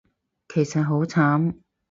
[0.47, 1.53] 其實好慘